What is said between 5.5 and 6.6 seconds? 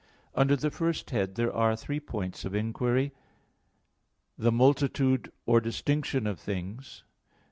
distinction of